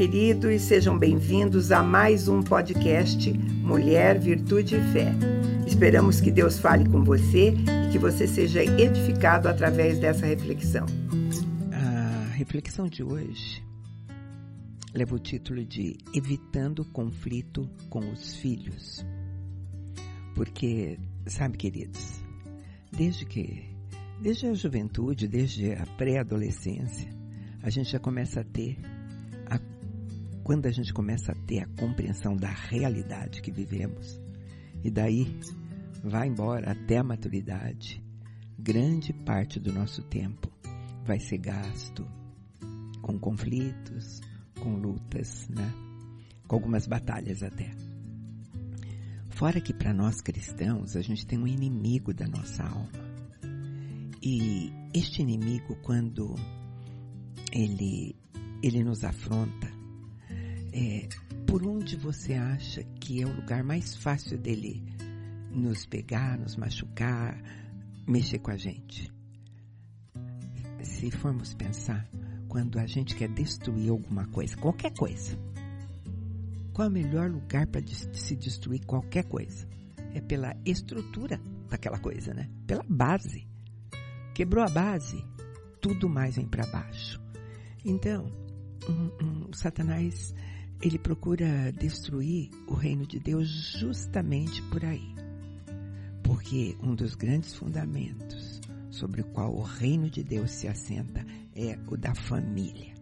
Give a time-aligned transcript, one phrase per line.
[0.00, 5.12] Queridos, sejam bem-vindos a mais um podcast Mulher, Virtude e Fé.
[5.66, 10.86] Esperamos que Deus fale com você e que você seja edificado através dessa reflexão.
[11.70, 13.62] A reflexão de hoje
[14.94, 19.04] leva o título de Evitando conflito com os filhos.
[20.34, 22.22] Porque, sabe, queridos,
[22.90, 23.64] desde que,
[24.18, 27.10] desde a juventude, desde a pré-adolescência,
[27.62, 28.78] a gente já começa a ter,
[30.50, 34.20] quando a gente começa a ter a compreensão da realidade que vivemos,
[34.82, 35.38] e daí
[36.02, 38.02] vai embora até a maturidade,
[38.58, 40.50] grande parte do nosso tempo
[41.06, 42.04] vai ser gasto
[43.00, 44.20] com conflitos,
[44.60, 45.72] com lutas, né?
[46.48, 47.70] Com algumas batalhas até.
[49.28, 52.90] Fora que para nós cristãos a gente tem um inimigo da nossa alma.
[54.20, 56.34] E este inimigo, quando
[57.52, 58.16] ele,
[58.64, 59.69] ele nos afronta,
[60.72, 61.08] é,
[61.46, 64.84] por onde você acha que é o lugar mais fácil dele
[65.50, 67.40] nos pegar, nos machucar,
[68.06, 69.12] mexer com a gente?
[70.82, 72.08] Se formos pensar,
[72.48, 75.38] quando a gente quer destruir alguma coisa, qualquer coisa,
[76.72, 79.68] qual é o melhor lugar para se destruir qualquer coisa?
[80.14, 82.48] É pela estrutura daquela coisa, né?
[82.66, 83.46] Pela base.
[84.34, 85.24] Quebrou a base,
[85.80, 87.20] tudo mais vem para baixo.
[87.84, 88.26] Então,
[88.88, 90.34] um, um, Satanás
[90.80, 95.14] ele procura destruir o reino de Deus justamente por aí.
[96.22, 101.24] Porque um dos grandes fundamentos sobre o qual o reino de Deus se assenta
[101.54, 102.94] é o da família.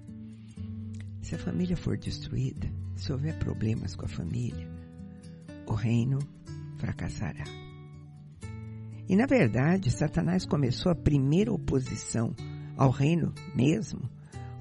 [1.22, 4.68] Se a família for destruída, se houver problemas com a família,
[5.66, 6.18] o reino
[6.78, 7.44] fracassará.
[9.08, 12.34] E na verdade, Satanás começou a primeira oposição
[12.76, 14.17] ao reino mesmo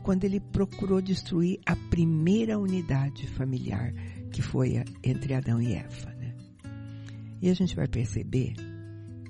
[0.07, 3.91] quando ele procurou destruir a primeira unidade familiar
[4.31, 6.15] que foi a, entre Adão e Eva.
[6.15, 6.33] Né?
[7.41, 8.53] E a gente vai perceber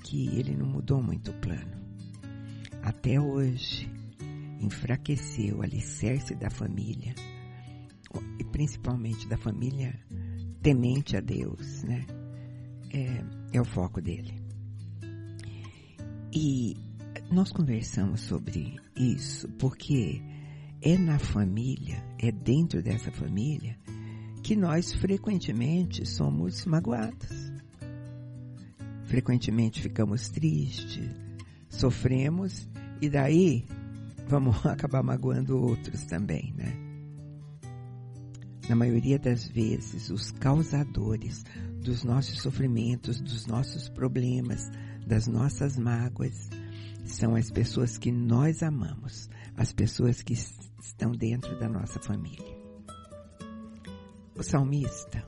[0.03, 1.81] que ele não mudou muito o plano.
[2.83, 3.91] Até hoje,
[4.61, 7.15] enfraqueceu o alicerce da família
[8.39, 9.99] e principalmente da família
[10.61, 12.05] temente a Deus, né?
[12.93, 14.39] É, é o foco dele.
[16.31, 16.77] E
[17.31, 20.21] nós conversamos sobre isso porque
[20.87, 23.77] é na família, é dentro dessa família
[24.41, 27.51] que nós frequentemente somos magoados.
[29.03, 31.09] Frequentemente ficamos tristes,
[31.67, 32.69] sofremos
[33.01, 33.65] e daí
[34.29, 36.87] vamos acabar magoando outros também, né?
[38.69, 41.43] na maioria das vezes, os causadores
[41.81, 44.69] dos nossos sofrimentos, dos nossos problemas,
[45.05, 46.49] das nossas mágoas,
[47.07, 52.57] são as pessoas que nós amamos, as pessoas que estão dentro da nossa família.
[54.35, 55.25] O salmista,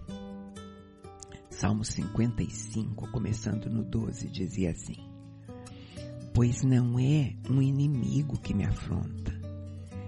[1.50, 4.98] Salmo 55, começando no 12, dizia assim:
[6.34, 9.34] Pois não é um inimigo que me afronta,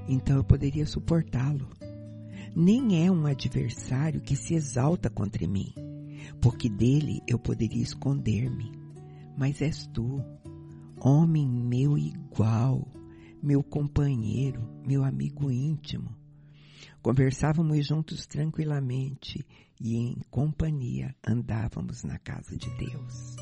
[0.08, 1.68] então eu poderia suportá-lo
[2.56, 5.74] nem é um adversário que se exalta contra mim,
[6.42, 8.72] porque dele eu poderia esconder-me.
[9.38, 10.22] Mas és tu,
[11.04, 12.88] homem meu igual,
[13.42, 16.16] meu companheiro, meu amigo íntimo.
[17.02, 19.44] Conversávamos juntos tranquilamente
[19.80, 23.36] e em companhia andávamos na casa de Deus.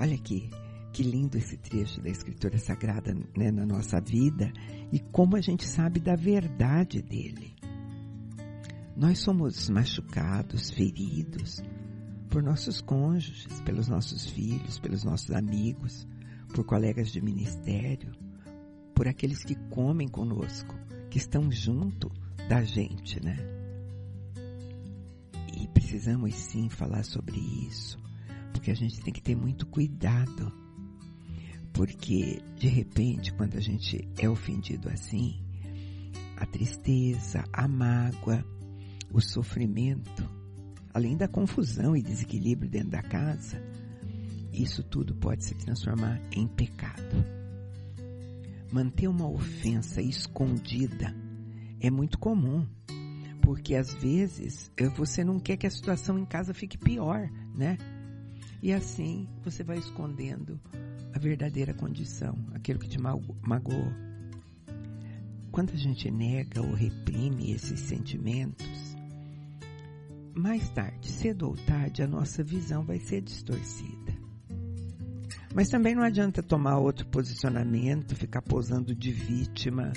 [0.00, 0.50] Olha aqui,
[0.92, 4.52] que lindo esse trecho da Escritura Sagrada né, na nossa vida
[4.92, 7.54] e como a gente sabe da verdade dele.
[8.96, 11.62] Nós somos machucados, feridos
[12.28, 16.06] por nossos cônjuges, pelos nossos filhos, pelos nossos amigos,
[16.54, 18.12] por colegas de ministério,
[18.94, 20.74] por aqueles que comem conosco,
[21.10, 22.10] que estão junto
[22.48, 23.36] da gente, né?
[25.56, 27.98] E precisamos sim falar sobre isso,
[28.52, 30.52] porque a gente tem que ter muito cuidado.
[31.72, 35.40] Porque de repente, quando a gente é ofendido assim,
[36.36, 38.44] a tristeza, a mágoa,
[39.12, 40.37] o sofrimento,
[40.98, 43.62] além da confusão e desequilíbrio dentro da casa,
[44.52, 47.24] isso tudo pode se transformar em pecado.
[48.72, 51.14] Manter uma ofensa escondida
[51.80, 52.66] é muito comum,
[53.40, 57.78] porque às vezes eh, você não quer que a situação em casa fique pior, né?
[58.60, 60.60] E assim você vai escondendo
[61.14, 63.92] a verdadeira condição, aquilo que te magoou.
[65.52, 68.87] Quando a gente nega ou reprime esses sentimentos,
[70.38, 74.16] mais tarde, cedo ou tarde, a nossa visão vai ser distorcida.
[75.54, 79.92] Mas também não adianta tomar outro posicionamento, ficar posando de vítima,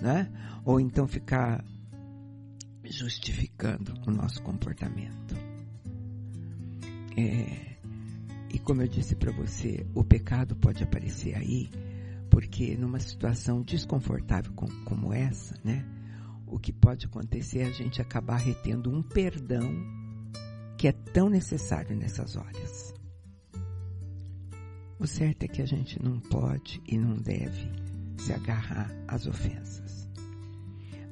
[0.00, 0.30] né?
[0.64, 1.64] Ou então ficar
[2.84, 5.34] justificando o nosso comportamento.
[7.16, 7.76] É,
[8.52, 11.70] e como eu disse para você, o pecado pode aparecer aí,
[12.30, 15.84] porque numa situação desconfortável com, como essa, né?
[16.50, 19.72] O que pode acontecer é a gente acabar retendo um perdão
[20.76, 22.92] que é tão necessário nessas horas.
[24.98, 27.70] O certo é que a gente não pode e não deve
[28.18, 30.08] se agarrar às ofensas.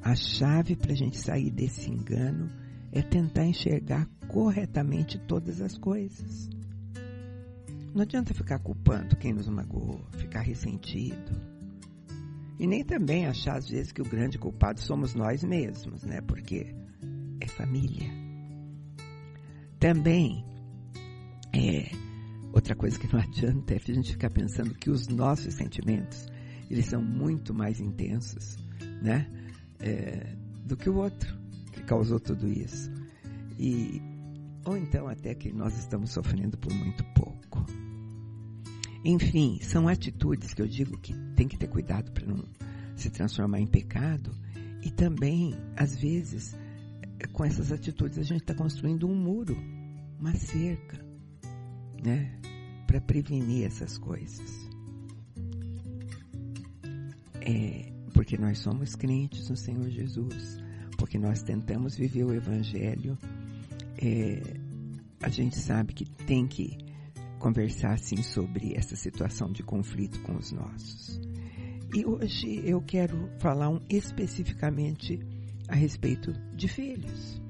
[0.02, 2.50] A chave para a gente sair desse engano
[2.90, 6.50] é tentar enxergar corretamente todas as coisas.
[7.94, 11.57] Não adianta ficar culpando quem nos magoou, ficar ressentido.
[12.58, 16.20] E nem também achar às vezes que o grande culpado somos nós mesmos, né?
[16.20, 16.74] Porque
[17.40, 18.10] é família.
[19.78, 20.44] Também
[21.52, 21.90] é
[22.52, 26.26] outra coisa que não adianta é a gente ficar pensando que os nossos sentimentos
[26.70, 28.56] eles são muito mais intensos,
[29.02, 29.30] né?
[29.80, 30.34] É,
[30.64, 31.38] do que o outro
[31.72, 32.90] que causou tudo isso.
[33.58, 34.02] E
[34.64, 37.64] ou então até que nós estamos sofrendo por muito pouco.
[39.10, 42.44] Enfim, são atitudes que eu digo que tem que ter cuidado para não
[42.94, 44.30] se transformar em pecado.
[44.82, 46.54] E também, às vezes,
[47.32, 49.56] com essas atitudes a gente está construindo um muro,
[50.20, 51.02] uma cerca,
[52.04, 52.38] né?
[52.86, 54.68] Para prevenir essas coisas.
[57.40, 60.58] É, porque nós somos crentes no Senhor Jesus,
[60.98, 63.16] porque nós tentamos viver o Evangelho
[63.96, 64.42] é,
[65.22, 66.87] a gente sabe que tem que
[67.38, 71.20] conversar assim sobre essa situação de conflito com os nossos.
[71.94, 75.18] E hoje eu quero falar um, especificamente
[75.68, 77.40] a respeito de filhos.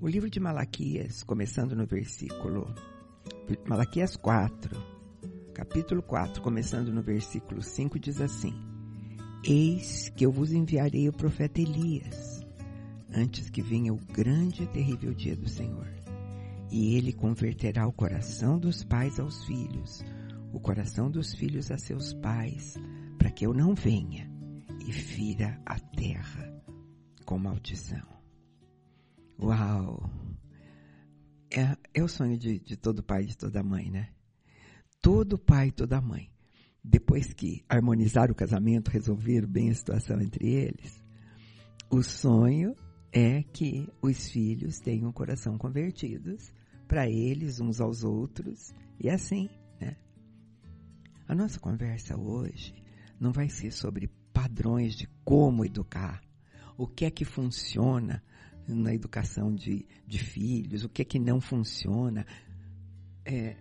[0.00, 2.74] O livro de Malaquias, começando no versículo
[3.68, 4.76] Malaquias 4,
[5.54, 8.54] capítulo 4, começando no versículo 5, diz assim:
[9.44, 12.40] Eis que eu vos enviarei o profeta Elias
[13.14, 16.01] antes que venha o grande e terrível dia do Senhor.
[16.72, 20.02] E ele converterá o coração dos pais aos filhos,
[20.54, 22.78] o coração dos filhos a seus pais,
[23.18, 24.26] para que eu não venha
[24.80, 26.50] e fira a terra
[27.26, 28.00] com maldição.
[29.38, 30.10] Uau!
[31.50, 34.08] É, é o sonho de, de todo pai e de toda mãe, né?
[35.02, 36.32] Todo pai e toda mãe,
[36.82, 41.04] depois que harmonizaram o casamento, resolveram bem a situação entre eles,
[41.90, 42.74] o sonho
[43.12, 46.50] é que os filhos tenham coração convertidos
[46.92, 49.48] para eles, uns aos outros, e assim,
[49.80, 49.96] né?
[51.26, 52.74] A nossa conversa hoje
[53.18, 56.20] não vai ser sobre padrões de como educar,
[56.76, 58.22] o que é que funciona
[58.68, 62.26] na educação de, de filhos, o que é que não funciona,
[63.24, 63.56] é,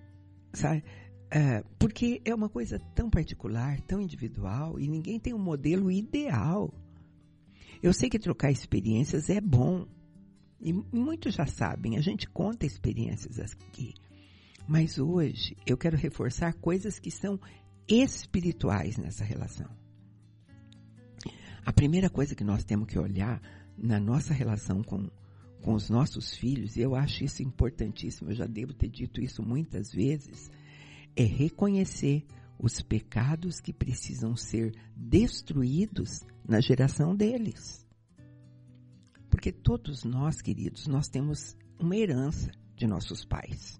[0.52, 0.84] sabe?
[1.30, 6.70] É, porque é uma coisa tão particular, tão individual, e ninguém tem um modelo ideal
[7.82, 9.88] eu sei que trocar experiências é bom.
[10.62, 13.96] E muitos já sabem, a gente conta experiências aqui.
[14.68, 17.40] Mas hoje eu quero reforçar coisas que são
[17.88, 19.70] espirituais nessa relação.
[21.66, 23.42] A primeira coisa que nós temos que olhar
[23.78, 25.10] na nossa relação com,
[25.62, 29.44] com os nossos filhos, e eu acho isso importantíssimo, eu já devo ter dito isso
[29.44, 30.52] muitas vezes,
[31.16, 32.26] é reconhecer
[32.58, 37.86] os pecados que precisam ser destruídos na geração deles.
[39.42, 43.80] Porque todos nós, queridos, nós temos uma herança de nossos pais.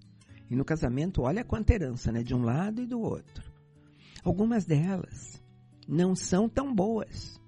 [0.50, 2.20] E no casamento, olha quanta herança, né?
[2.24, 3.48] De um lado e do outro.
[4.24, 5.40] Algumas delas
[5.86, 7.40] não são tão boas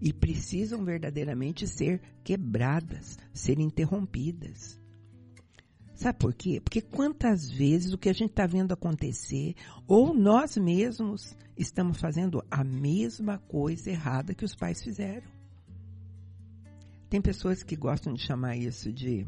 [0.00, 4.76] e precisam verdadeiramente ser quebradas, ser interrompidas.
[5.94, 6.60] Sabe por quê?
[6.60, 9.54] Porque quantas vezes o que a gente está vendo acontecer,
[9.86, 15.37] ou nós mesmos estamos fazendo a mesma coisa errada que os pais fizeram.
[17.08, 19.26] Tem pessoas que gostam de chamar isso de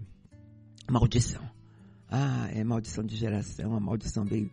[0.90, 1.49] maldição.
[2.08, 4.50] Ah, é maldição de geração, a maldição veio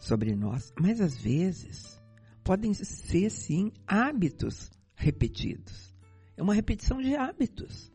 [0.00, 0.72] sobre nós.
[0.78, 2.00] Mas às vezes
[2.44, 5.94] podem ser sim hábitos repetidos.
[6.36, 7.92] É uma repetição de hábitos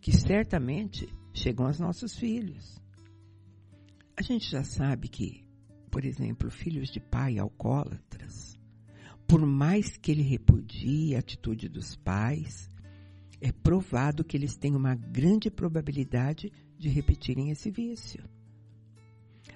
[0.00, 2.80] que certamente chegam aos nossos filhos.
[4.16, 5.44] A gente já sabe que,
[5.90, 8.58] por exemplo, filhos de pai alcoólatras,
[9.26, 12.68] por mais que ele repudie a atitude dos pais,
[13.40, 18.22] é provado que eles têm uma grande probabilidade de repetirem esse vício.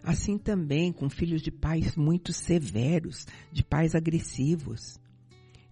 [0.03, 5.01] Assim também com filhos de pais muito severos, de pais agressivos.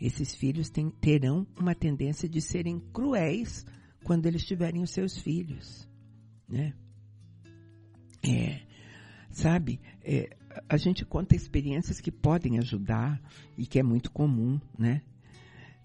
[0.00, 3.66] Esses filhos tem, terão uma tendência de serem cruéis
[4.04, 5.88] quando eles tiverem os seus filhos
[6.50, 6.74] né?
[8.22, 8.60] É,
[9.30, 10.36] sabe, é,
[10.68, 13.22] a gente conta experiências que podem ajudar
[13.56, 15.00] e que é muito comum, né?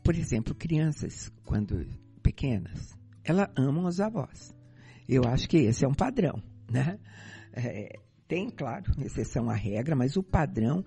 [0.04, 1.88] Por exemplo, crianças, quando
[2.26, 4.52] pequenas, elas amam os avós.
[5.08, 6.98] Eu acho que esse é um padrão, né?
[7.54, 10.84] É, tem, claro, exceção à regra, mas o padrão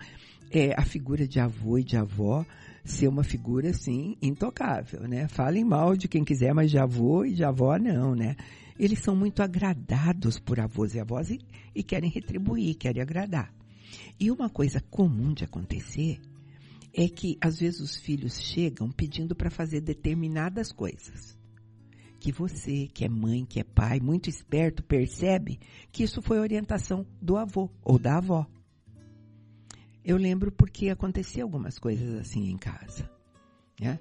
[0.50, 2.44] é a figura de avô e de avó
[2.84, 5.28] ser uma figura, assim, intocável, né?
[5.28, 8.34] Falem mal de quem quiser, mas de avô e de avó não, né?
[8.76, 11.38] Eles são muito agradados por avós e avós e,
[11.72, 13.54] e querem retribuir, querem agradar.
[14.18, 16.20] E uma coisa comum de acontecer
[17.00, 21.38] é que, às vezes, os filhos chegam pedindo para fazer determinadas coisas.
[22.18, 25.60] Que você, que é mãe, que é pai, muito esperto, percebe
[25.92, 28.44] que isso foi orientação do avô ou da avó.
[30.04, 33.08] Eu lembro porque acontecia algumas coisas assim em casa.
[33.80, 34.00] Né?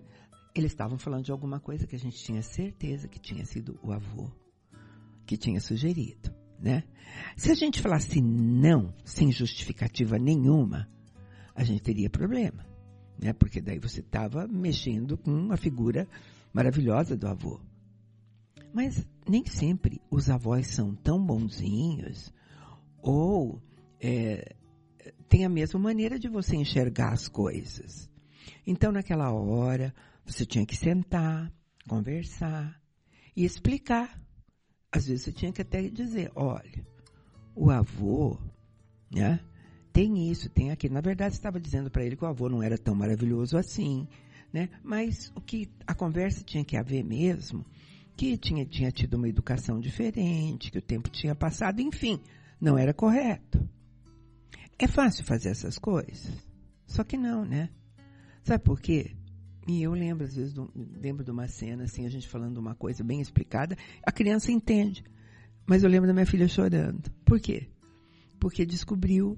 [0.55, 3.91] Eles estavam falando de alguma coisa que a gente tinha certeza que tinha sido o
[3.91, 4.27] avô
[5.23, 6.33] que tinha sugerido.
[6.59, 6.83] Né?
[7.35, 10.89] Se a gente falasse não, sem justificativa nenhuma,
[11.53, 12.65] a gente teria problema.
[13.19, 13.33] Né?
[13.33, 16.07] Porque daí você estava mexendo com uma figura
[16.53, 17.59] maravilhosa do avô.
[18.73, 22.33] Mas nem sempre os avós são tão bonzinhos
[23.01, 23.61] ou
[23.99, 24.55] é,
[25.29, 28.09] tem a mesma maneira de você enxergar as coisas.
[28.65, 29.93] Então, naquela hora,
[30.25, 31.51] você tinha que sentar,
[31.87, 32.81] conversar
[33.35, 34.21] e explicar.
[34.91, 36.85] Às vezes você tinha que até dizer, olha,
[37.55, 38.37] o avô,
[39.11, 39.39] né,
[39.97, 40.93] tem isso, tem aquilo.
[40.93, 44.07] Na verdade, estava dizendo para ele que o avô não era tão maravilhoso assim,
[44.53, 44.69] né?
[44.83, 47.65] Mas o que a conversa tinha que haver mesmo,
[48.15, 52.21] que tinha, tinha tido uma educação diferente, que o tempo tinha passado, enfim,
[52.61, 53.67] não era correto.
[54.77, 56.29] É fácil fazer essas coisas?
[56.85, 57.67] Só que não, né?
[58.43, 59.15] Sabe por quê?
[59.67, 62.75] E eu lembro, às vezes, do, lembro de uma cena, assim, a gente falando uma
[62.75, 65.03] coisa bem explicada, a criança entende.
[65.65, 67.09] Mas eu lembro da minha filha chorando.
[67.25, 67.67] Por quê?
[68.39, 69.35] Porque descobriu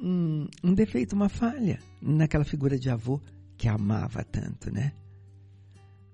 [0.00, 3.20] um, um defeito, uma falha naquela figura de avô
[3.56, 4.92] que amava tanto, né?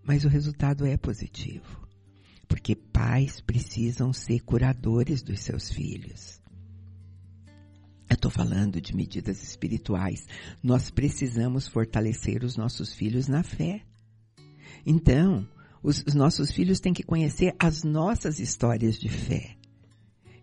[0.04, 1.80] Mas o resultado é positivo.
[2.48, 6.40] Porque pais precisam ser curadores dos seus filhos.
[8.08, 10.26] Eu estou falando de medidas espirituais.
[10.60, 13.82] Nós precisamos fortalecer os nossos filhos na fé.
[14.84, 15.46] Então,
[15.80, 19.56] os, os, nossos filhos têm que conhecer as nossas histórias de fé.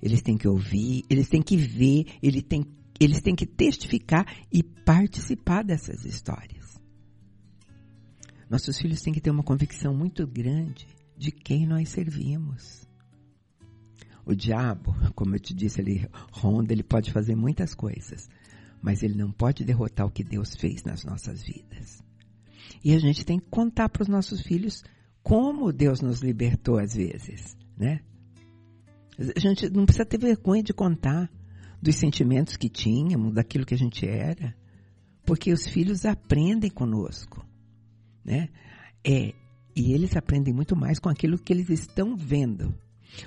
[0.02, 2.66] Eles têm que ouvir, eles têm que ver, eles têm,
[3.00, 6.78] eles têm que testificar e participar dessas histórias.
[8.50, 10.88] Nossos filhos têm que ter uma convicção muito grande
[11.18, 12.88] de quem nós servimos.
[14.26, 18.30] O diabo, como eu te disse, ele ronda, ele pode fazer muitas coisas,
[18.82, 22.04] mas ele não pode derrotar o que Deus fez nas nossas vidas.
[22.84, 24.84] E a gente tem que contar para os nossos filhos
[25.24, 28.02] como Deus nos libertou às vezes, né?
[29.36, 31.30] A gente não precisa ter vergonha de contar
[31.82, 34.56] dos sentimentos que tínhamos, daquilo que a gente era,
[35.26, 37.46] porque os filhos aprendem conosco,
[38.24, 38.50] né?
[39.04, 39.34] É,
[39.76, 42.74] e eles aprendem muito mais com aquilo que eles estão vendo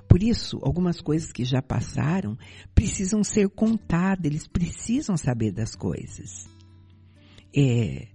[0.08, 2.36] por isso, algumas coisas que já passaram
[2.74, 6.48] precisam ser contadas, eles precisam saber das coisas.
[7.54, 8.08] É,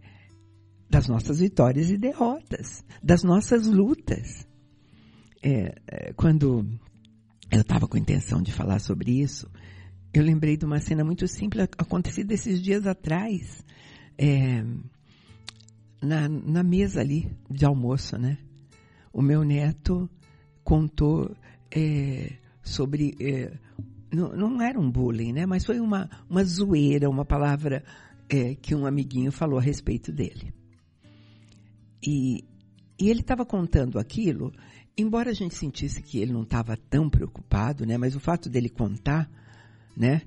[0.90, 4.48] das nossas vitórias e derrotas, das nossas lutas.
[5.44, 6.66] É, é quando
[7.52, 9.50] eu estava com intenção de falar sobre isso,
[10.20, 13.64] eu lembrei de uma cena muito simples acontecida esses dias atrás,
[14.18, 14.64] é,
[16.02, 18.38] na, na mesa ali de almoço, né?
[19.12, 20.10] O meu neto
[20.64, 21.36] contou
[21.72, 23.16] é, sobre.
[23.20, 23.58] É,
[24.12, 25.46] não, não, era um bullying, né?
[25.46, 27.84] Mas foi uma, uma zoeira, uma palavra
[28.30, 30.54] é, que um amiguinho falou a respeito dele.
[32.06, 32.44] E,
[33.00, 34.54] e ele estava contando aquilo,
[34.98, 37.98] embora a gente sentisse que ele não estava tão preocupado, né?
[37.98, 39.30] Mas o fato dele contar,
[39.96, 40.22] né?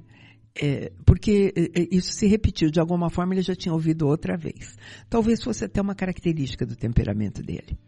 [0.60, 4.36] É, porque é, é, isso se repetiu, de alguma forma ele já tinha ouvido outra
[4.36, 4.76] vez.
[5.08, 7.78] Talvez fosse até uma característica do temperamento dele.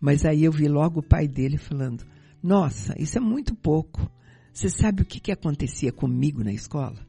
[0.00, 2.04] Mas aí eu vi logo o pai dele falando:
[2.42, 4.10] nossa, isso é muito pouco.
[4.52, 7.04] Você sabe o que, que acontecia comigo na escola?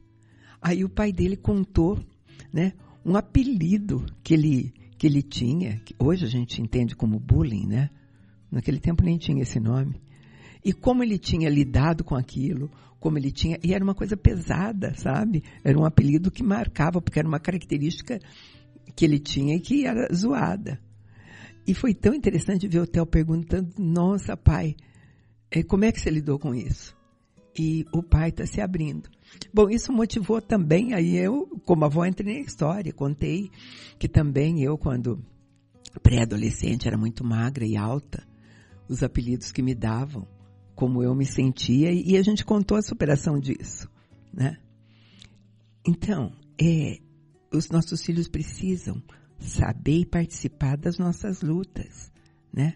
[0.60, 2.04] Aí o pai dele contou,
[2.52, 2.72] né,
[3.04, 7.90] um apelido que ele, que ele tinha, que hoje a gente entende como bullying, né?
[8.50, 10.00] Naquele tempo nem tinha esse nome.
[10.66, 12.68] E como ele tinha lidado com aquilo,
[12.98, 13.56] como ele tinha.
[13.62, 15.44] E era uma coisa pesada, sabe?
[15.62, 18.18] Era um apelido que marcava, porque era uma característica
[18.96, 20.80] que ele tinha e que era zoada.
[21.64, 24.74] E foi tão interessante ver o Theo perguntando: Nossa, pai,
[25.52, 26.96] é, como é que você lidou com isso?
[27.56, 29.08] E o pai está se abrindo.
[29.54, 33.52] Bom, isso motivou também, aí eu, como avó, entrei na história, contei
[34.00, 35.24] que também eu, quando
[36.02, 38.26] pré-adolescente, era muito magra e alta,
[38.88, 40.26] os apelidos que me davam,
[40.76, 43.90] como eu me sentia, e a gente contou a superação disso,
[44.32, 44.58] né?
[45.88, 46.98] Então, é,
[47.50, 49.02] os nossos filhos precisam
[49.38, 52.12] saber e participar das nossas lutas,
[52.52, 52.74] né?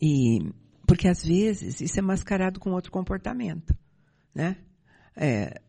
[0.00, 0.50] E
[0.86, 3.76] porque às vezes isso é mascarado com outro comportamento,
[4.34, 4.56] né?
[5.14, 5.60] É,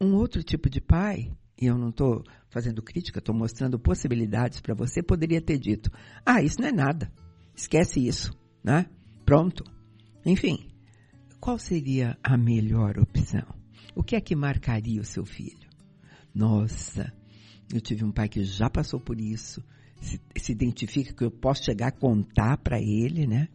[0.00, 1.30] um outro tipo de pai,
[1.60, 5.90] e eu não estou fazendo crítica, estou mostrando possibilidades para você, poderia ter dito:
[6.26, 7.12] ah, isso não é nada,
[7.54, 8.86] esquece isso, né?
[9.24, 9.62] Pronto.
[10.26, 10.73] Enfim,
[11.44, 13.44] qual seria a melhor opção?
[13.94, 15.68] O que é que marcaria o seu filho?
[16.34, 17.12] Nossa,
[17.70, 19.62] eu tive um pai que já passou por isso,
[20.00, 23.48] se, se identifica que eu posso chegar a contar para ele, né?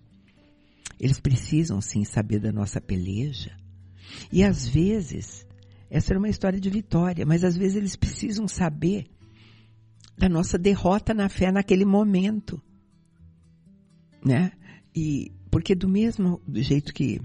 [1.00, 3.58] Eles precisam sim saber da nossa peleja.
[4.32, 5.48] E às vezes,
[5.90, 9.08] essa era uma história de vitória, mas às vezes eles precisam saber
[10.16, 12.62] da nossa derrota na fé naquele momento.
[14.24, 14.52] Né?
[14.96, 17.20] E porque do mesmo jeito que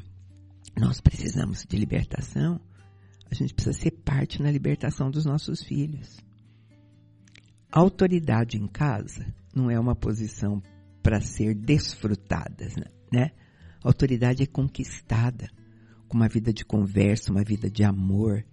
[0.76, 2.60] nós precisamos de libertação,
[3.30, 6.18] a gente precisa ser parte na libertação dos nossos filhos.
[7.70, 10.62] autoridade em casa não é uma posição
[11.02, 12.66] para ser desfrutada,
[13.12, 13.30] né?
[13.82, 15.50] Autoridade é conquistada
[16.08, 18.44] com uma vida de conversa, uma vida de amor.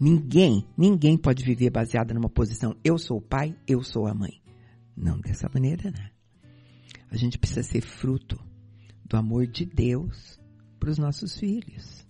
[0.00, 4.40] Ninguém, ninguém pode viver baseada numa posição eu sou o pai, eu sou a mãe.
[4.96, 6.10] Não dessa maneira, né?
[7.10, 8.38] A gente precisa ser fruto
[9.04, 10.38] do amor de Deus
[10.78, 12.06] para os nossos filhos.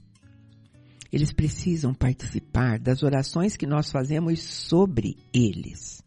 [1.10, 6.02] Eles precisam participar das orações que nós fazemos sobre eles.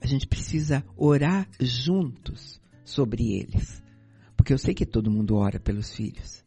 [0.00, 3.82] A gente precisa orar juntos sobre eles.
[4.36, 6.44] Porque eu sei que todo mundo ora pelos filhos.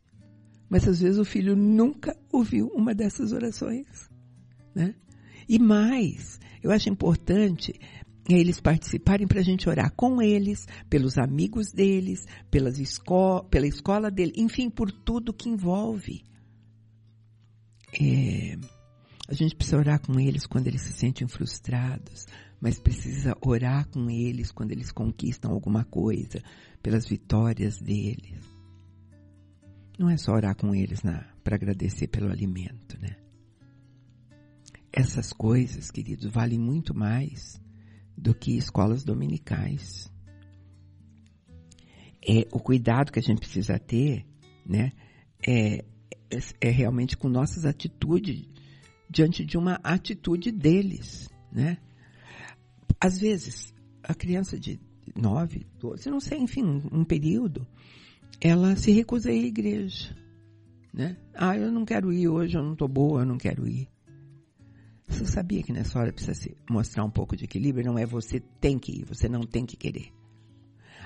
[0.69, 4.09] Mas às vezes o filho nunca ouviu uma dessas orações.
[4.73, 4.95] Né?
[5.47, 7.79] E mais, eu acho importante
[8.29, 14.09] eles participarem para a gente orar com eles, pelos amigos deles, pelas esco pela escola
[14.09, 16.23] dele, enfim, por tudo que envolve.
[17.99, 18.57] É,
[19.27, 22.25] a gente precisa orar com eles quando eles se sentem frustrados,
[22.61, 26.41] mas precisa orar com eles quando eles conquistam alguma coisa,
[26.81, 28.41] pelas vitórias deles.
[29.99, 31.01] Não é só orar com eles
[31.43, 33.17] para agradecer pelo alimento, né?
[34.91, 37.62] Essas coisas, queridos, valem muito mais
[38.17, 40.11] do que escolas dominicais.
[42.25, 44.25] É o cuidado que a gente precisa ter,
[44.65, 44.91] né?
[45.45, 45.83] É,
[46.31, 48.47] é, é realmente com nossas atitudes
[49.09, 51.77] diante de uma atitude deles, né?
[52.99, 54.79] Às vezes, a criança de
[55.15, 57.67] 9, 12, não sei, enfim, um período,
[58.39, 60.15] ela se recusa a ir à igreja.
[60.93, 61.17] Né?
[61.33, 63.89] Ah, eu não quero ir hoje, eu não estou boa, eu não quero ir.
[65.23, 67.85] Você sabia que nessa hora precisa se mostrar um pouco de equilíbrio?
[67.85, 70.11] Não é você tem que ir, você não tem que querer.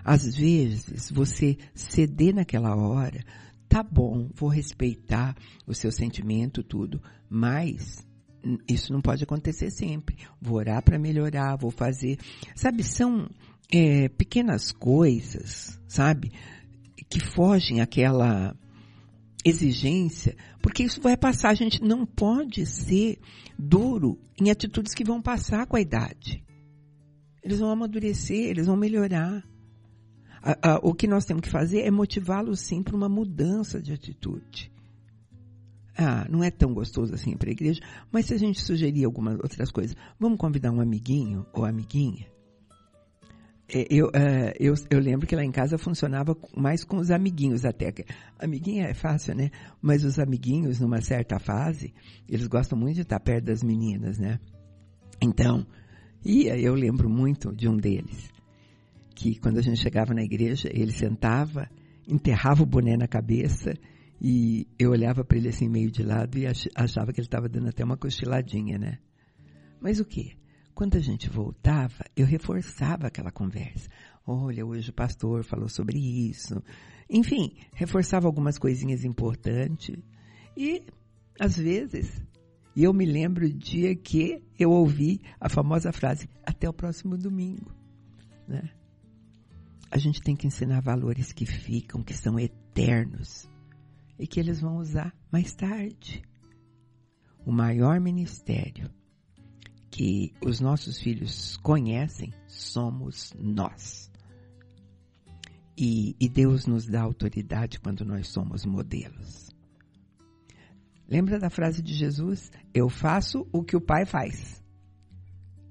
[0.03, 3.23] Às vezes, você ceder naquela hora,
[3.69, 5.35] tá bom, vou respeitar
[5.67, 6.99] o seu sentimento, tudo,
[7.29, 8.03] mas
[8.67, 10.17] isso não pode acontecer sempre.
[10.41, 12.17] Vou orar para melhorar, vou fazer.
[12.55, 13.29] Sabe, são
[13.71, 16.31] é, pequenas coisas, sabe,
[17.07, 18.55] que fogem àquela
[19.47, 21.49] exigência, porque isso vai passar.
[21.49, 23.19] A gente não pode ser
[23.57, 26.43] duro em atitudes que vão passar com a idade.
[27.43, 29.43] Eles vão amadurecer, eles vão melhorar.
[30.41, 33.93] A, a, o que nós temos que fazer é motivá-los sim para uma mudança de
[33.93, 34.71] atitude.
[35.97, 37.81] Ah, não é tão gostoso assim para a igreja,
[38.11, 42.27] mas se a gente sugerir algumas outras coisas, vamos convidar um amiguinho ou amiguinha?
[43.69, 47.65] É, eu, uh, eu, eu lembro que lá em casa funcionava mais com os amiguinhos
[47.65, 47.93] até.
[48.39, 49.51] Amiguinha é fácil, né?
[49.81, 51.93] Mas os amiguinhos, numa certa fase,
[52.29, 54.39] eles gostam muito de estar perto das meninas, né?
[55.21, 55.65] Então,
[56.23, 58.29] e eu lembro muito de um deles,
[59.13, 61.69] que quando a gente chegava na igreja, ele sentava,
[62.07, 63.73] enterrava o boné na cabeça
[64.21, 67.67] e eu olhava para ele assim meio de lado e achava que ele estava dando
[67.67, 68.99] até uma cochiladinha, né?
[69.81, 70.36] Mas o que?
[70.77, 73.89] Quando a gente voltava, eu reforçava aquela conversa.
[74.23, 76.61] Olha, hoje o pastor falou sobre isso.
[77.09, 79.97] Enfim, reforçava algumas coisinhas importantes.
[80.55, 80.83] E,
[81.39, 82.23] às vezes,
[82.75, 87.73] eu me lembro o dia que eu ouvi a famosa frase: até o próximo domingo.
[88.47, 88.69] Né?
[89.89, 93.49] A gente tem que ensinar valores que ficam, que são eternos
[94.19, 96.21] e que eles vão usar mais tarde.
[97.43, 98.91] O maior ministério
[99.97, 104.11] que os nossos filhos conhecem somos nós.
[105.75, 109.49] E, e, Deus nos dá autoridade quando nós somos modelos.
[111.09, 112.51] Lembra da frase de Jesus?
[112.71, 114.63] Eu faço o que o Pai faz.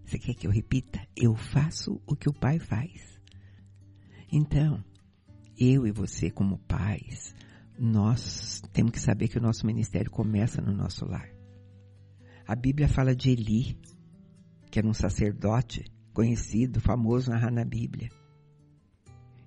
[0.05, 1.07] Você quer que eu repita?
[1.15, 3.21] Eu faço o que o Pai faz.
[4.33, 4.83] Então,
[5.57, 7.33] eu e você, como pais,
[7.79, 11.31] nós temos que saber que o nosso ministério começa no nosso lar.
[12.45, 13.79] A Bíblia fala de Eli,
[14.77, 18.11] que era um sacerdote conhecido, famoso narrar na Bíblia.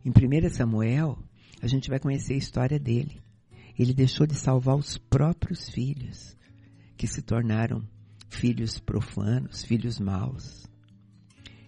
[0.03, 1.19] Em 1 Samuel,
[1.61, 3.21] a gente vai conhecer a história dele.
[3.77, 6.35] Ele deixou de salvar os próprios filhos,
[6.97, 7.87] que se tornaram
[8.27, 10.67] filhos profanos, filhos maus.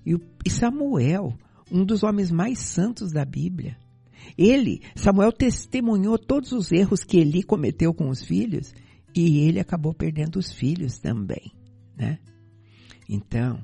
[0.04, 1.38] E, e Samuel,
[1.72, 3.78] um dos homens mais santos da Bíblia,
[4.36, 8.74] ele, Samuel testemunhou todos os erros que Eli cometeu com os filhos
[9.14, 11.54] e ele acabou perdendo os filhos também,
[11.96, 12.18] né?
[13.14, 13.62] Então,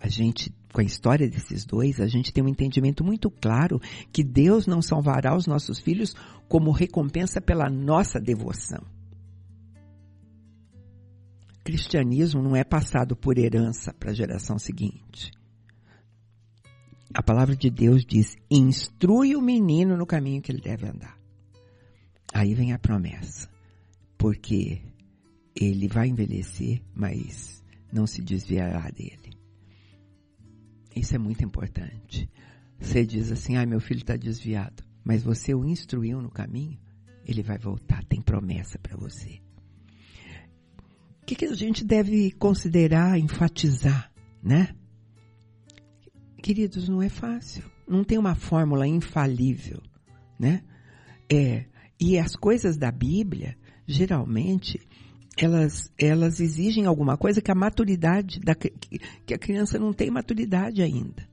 [0.00, 3.78] a gente, com a história desses dois, a gente tem um entendimento muito claro
[4.10, 6.14] que Deus não salvará os nossos filhos
[6.48, 8.82] como recompensa pela nossa devoção.
[11.62, 15.30] Cristianismo não é passado por herança para a geração seguinte.
[17.12, 21.18] A palavra de Deus diz: instrui o menino no caminho que ele deve andar.
[22.32, 23.50] Aí vem a promessa,
[24.16, 24.80] porque
[25.54, 27.65] ele vai envelhecer, mas
[27.96, 29.32] não se desviará dele.
[30.94, 32.30] Isso é muito importante.
[32.78, 36.78] Você diz assim: ah, meu filho está desviado, mas você o instruiu no caminho,
[37.24, 39.40] ele vai voltar, tem promessa para você.
[41.22, 44.76] O que, que a gente deve considerar, enfatizar, né?
[46.40, 47.64] Queridos, não é fácil.
[47.88, 49.82] Não tem uma fórmula infalível,
[50.38, 50.62] né?
[51.32, 51.64] É,
[51.98, 53.56] e as coisas da Bíblia,
[53.86, 54.86] geralmente,
[55.36, 60.82] elas, elas exigem alguma coisa que a maturidade, da, que a criança não tem maturidade
[60.82, 61.28] ainda.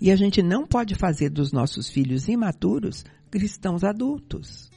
[0.00, 4.70] E a gente não pode fazer dos nossos filhos imaturos cristãos adultos.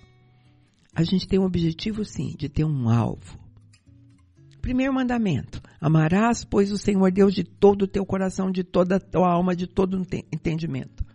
[0.96, 3.38] A gente tem um objetivo, sim, de ter um alvo.
[4.62, 9.00] Primeiro mandamento: amarás, pois, o Senhor Deus de todo o teu coração, de toda a
[9.00, 10.02] tua alma, de todo o
[10.34, 11.06] entendimento.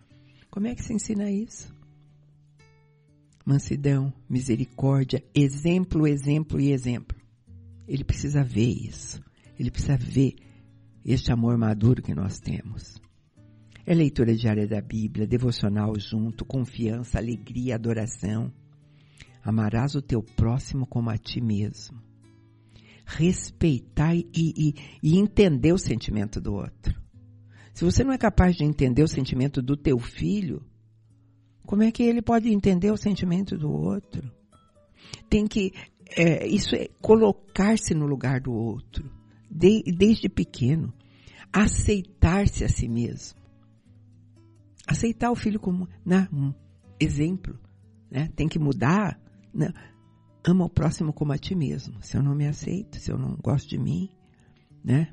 [0.49, 1.73] Como é que se ensina isso?
[3.45, 7.24] Mansidão, misericórdia, exemplo, exemplo e exemplo.
[7.87, 9.21] Ele precisa ver isso.
[9.59, 10.35] Ele precisa ver
[11.05, 12.99] este amor maduro que nós temos.
[13.85, 18.51] É leitura diária da Bíblia, devocional junto, confiança, alegria, adoração.
[19.43, 22.01] Amarás o teu próximo como a ti mesmo.
[23.05, 26.99] Respeitar e, e, e entender o sentimento do outro.
[27.71, 30.65] Se você não é capaz de entender o sentimento do teu filho,
[31.65, 34.31] como é que ele pode entender o sentimento do outro?
[35.29, 35.73] Tem que
[36.09, 39.09] é, isso é colocar-se no lugar do outro,
[39.49, 40.93] de, desde pequeno.
[41.51, 43.39] Aceitar-se a si mesmo.
[44.87, 46.53] Aceitar o filho como né, um
[46.99, 47.57] exemplo.
[48.11, 48.29] Né?
[48.35, 49.19] Tem que mudar.
[49.53, 49.71] Né?
[50.45, 52.01] Ama o próximo como a ti mesmo.
[52.01, 54.09] Se eu não me aceito, se eu não gosto de mim,
[54.83, 55.11] né?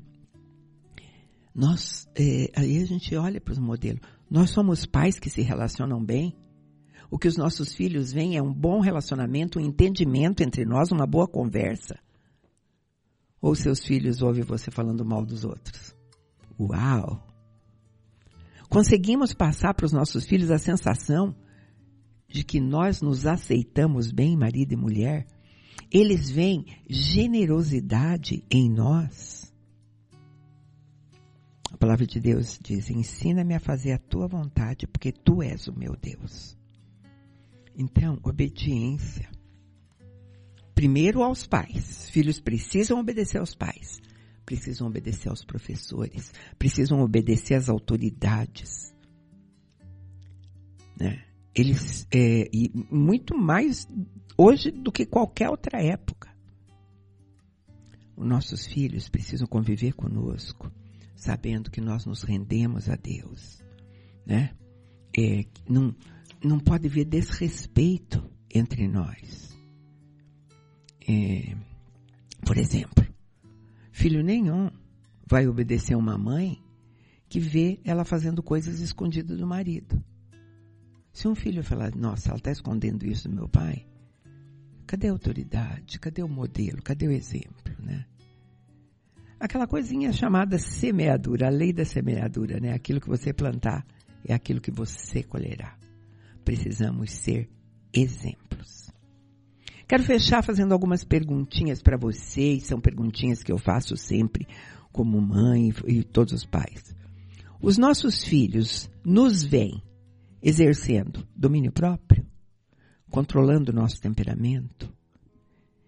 [1.55, 4.01] Nós, é, aí a gente olha para os modelos.
[4.29, 6.35] Nós somos pais que se relacionam bem,
[7.13, 11.05] o que os nossos filhos veem é um bom relacionamento, um entendimento entre nós, uma
[11.05, 11.99] boa conversa.
[13.39, 15.95] Ou seus filhos ouvem você falando mal dos outros.
[16.59, 17.23] Uau!
[18.67, 21.35] Conseguimos passar para os nossos filhos a sensação
[22.27, 25.27] de que nós nos aceitamos bem, marido e mulher.
[25.91, 29.53] Eles veem generosidade em nós.
[31.71, 35.77] A palavra de Deus diz: Ensina-me a fazer a tua vontade, porque tu és o
[35.77, 36.57] meu Deus.
[37.75, 39.29] Então, obediência.
[40.75, 42.09] Primeiro aos pais.
[42.09, 44.01] Filhos precisam obedecer aos pais.
[44.45, 46.33] Precisam obedecer aos professores.
[46.57, 48.93] Precisam obedecer às autoridades.
[50.99, 51.23] Né?
[51.55, 53.87] Eles, é, e muito mais
[54.37, 56.33] hoje do que qualquer outra época.
[58.15, 60.71] Os nossos filhos precisam conviver conosco,
[61.15, 63.63] sabendo que nós nos rendemos a Deus,
[64.25, 64.55] né?
[65.17, 65.95] É, não,
[66.43, 69.57] não pode haver desrespeito entre nós.
[71.07, 71.55] É,
[72.45, 73.05] por exemplo,
[73.91, 74.69] filho nenhum
[75.25, 76.61] vai obedecer uma mãe
[77.29, 80.03] que vê ela fazendo coisas escondidas do marido.
[81.11, 83.85] Se um filho falar, nossa, ela está escondendo isso do meu pai,
[84.85, 85.99] cadê a autoridade?
[85.99, 86.81] Cadê o modelo?
[86.81, 88.05] Cadê o exemplo, né?
[89.39, 92.73] Aquela coisinha chamada semeadura, a lei da semeadura, né?
[92.73, 93.85] Aquilo que você plantar
[94.25, 95.77] é aquilo que você colherá
[96.43, 97.49] precisamos ser
[97.93, 98.91] exemplos.
[99.87, 104.47] Quero fechar fazendo algumas perguntinhas para vocês, são perguntinhas que eu faço sempre
[104.91, 106.95] como mãe e todos os pais.
[107.61, 109.81] Os nossos filhos nos veem
[110.41, 112.25] exercendo domínio próprio,
[113.09, 114.91] controlando o nosso temperamento.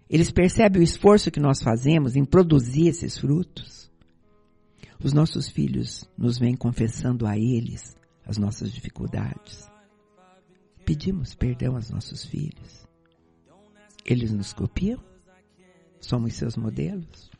[0.09, 3.91] Eles percebem o esforço que nós fazemos em produzir esses frutos.
[5.03, 9.74] Os nossos filhos nos vêm confessando a eles as nossas dificuldades
[10.85, 12.87] pedimos perdão aos nossos filhos.
[14.05, 14.99] Eles nos copiam?
[15.99, 17.31] Somos seus modelos?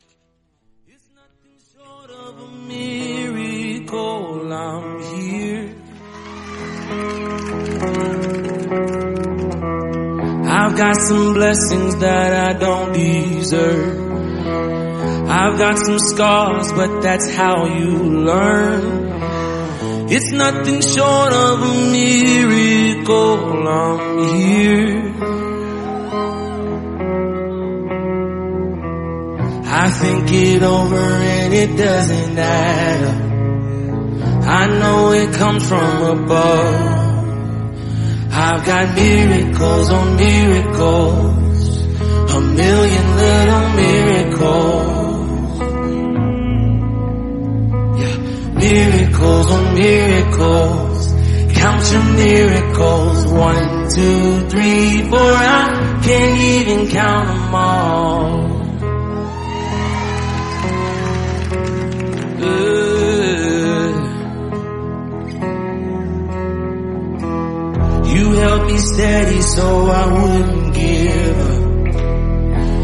[10.48, 14.06] I've got some blessings that I don't deserve.
[15.28, 19.05] I've got some scars, but that's how you learn.
[20.08, 23.68] It's nothing short of a miracle.
[23.68, 25.16] I'm here.
[29.68, 34.46] I think it over and it doesn't add up.
[34.48, 36.96] I know it comes from above.
[38.30, 41.78] I've got miracles on miracles,
[42.32, 44.95] a million little miracles.
[48.66, 51.12] Miracles on miracles.
[51.54, 53.26] Count your miracles.
[53.26, 55.34] One, two, three, four.
[55.58, 58.56] I can't even count them all.
[68.14, 71.62] You held me steady so I wouldn't give up.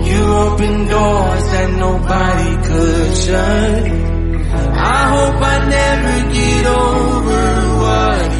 [0.08, 4.01] You opened doors that nobody could shut.
[4.84, 7.42] I hope I never get over
[7.82, 8.31] what